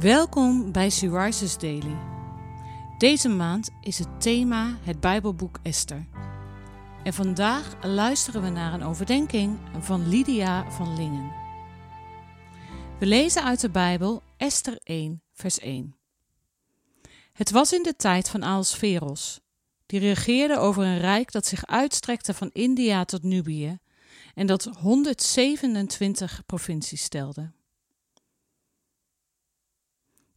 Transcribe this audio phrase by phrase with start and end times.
[0.00, 1.96] Welkom bij Syriza's Daily.
[2.98, 6.06] Deze maand is het thema het Bijbelboek Esther.
[7.04, 11.32] En vandaag luisteren we naar een overdenking van Lydia van Lingen.
[12.98, 15.96] We lezen uit de Bijbel Esther 1, vers 1.
[17.32, 19.40] Het was in de tijd van Ahasveros,
[19.86, 23.78] die regeerde over een rijk dat zich uitstrekte van India tot Nubië
[24.34, 27.52] en dat 127 provincies stelde.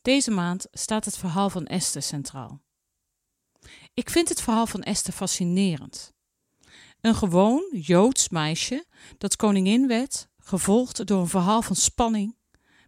[0.06, 2.62] Deze maand staat het verhaal van Esther centraal.
[3.94, 6.14] Ik vind het verhaal van Esther fascinerend.
[7.02, 8.86] Een gewoon Joods meisje
[9.18, 12.38] dat koningin werd, gevolgd door een verhaal van spanning,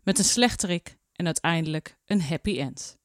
[0.03, 2.97] met een slechterik en uiteindelijk een happy end.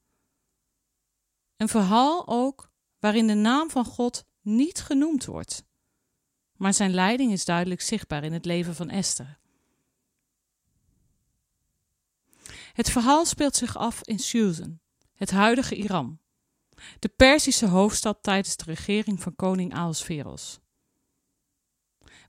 [1.57, 5.65] Een verhaal ook waarin de naam van God niet genoemd wordt,
[6.57, 9.41] maar zijn leiding is duidelijk zichtbaar in het leven van Esther.
[12.73, 14.80] Het verhaal speelt zich af in Susan,
[15.15, 16.19] het huidige Iran,
[16.99, 20.60] de Perzische hoofdstad tijdens de regering van koning Ahasveros.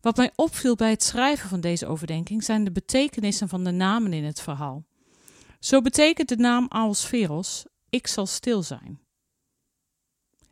[0.02, 4.14] Wat mij opviel bij het schrijven van deze overdenking zijn de betekenissen van de namen
[4.14, 4.86] in het verhaal.
[5.59, 9.02] Zo betekent de naam Ahasveros: Ik zal stil zijn.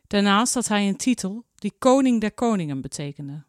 [0.06, 3.44] Daarnaast had hij een titel die Koning der Koningen betekende.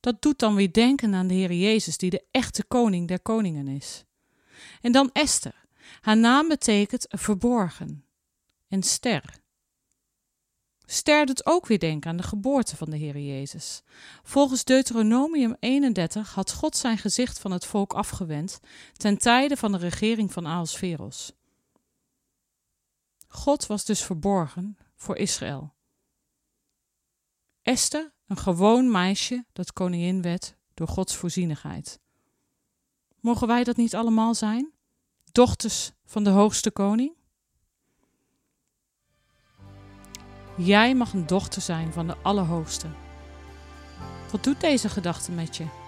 [0.00, 3.68] Dat doet dan weer denken aan de Heer Jezus, die de echte Koning der Koningen
[3.68, 4.04] is.
[4.80, 5.66] En dan Esther.
[6.00, 8.04] Haar naam betekent verborgen.
[8.68, 9.40] En ster.
[10.90, 13.82] Ster doet ook weer denken aan de geboorte van de Heer Jezus.
[14.22, 18.60] Volgens Deuteronomium 31 had God zijn gezicht van het volk afgewend
[18.92, 21.32] ten tijde van de regering van Ahasveros.
[23.28, 25.74] God was dus verborgen voor Israël.
[27.62, 32.00] Esther, een gewoon meisje dat koningin werd door Gods voorzienigheid.
[33.20, 34.72] Mogen wij dat niet allemaal zijn?
[35.32, 37.12] Dochters van de hoogste koning?
[40.56, 42.86] Jij mag een dochter zijn van de Allerhoogste.
[44.30, 45.87] Wat doet deze gedachte met je?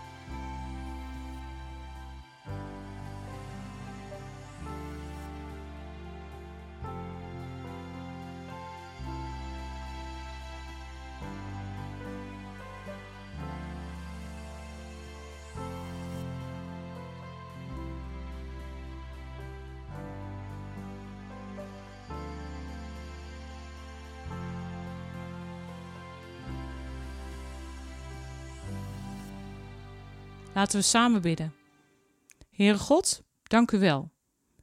[30.55, 31.55] Laten we samen bidden.
[32.51, 34.11] Heere God, dank u wel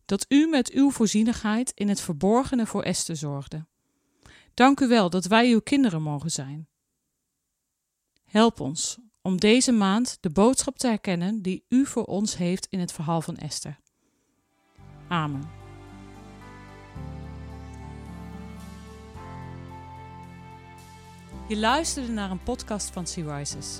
[0.06, 3.66] dat u met uw voorzienigheid in het verborgene voor Esther zorgde.
[4.54, 6.68] Dank u wel dat wij uw kinderen mogen zijn.
[8.26, 12.80] Help ons om deze maand de boodschap te herkennen die u voor ons heeft in
[12.80, 13.80] het verhaal van Esther.
[15.08, 15.50] Amen.
[21.48, 23.80] Je luisterde naar een podcast van Sea Rises.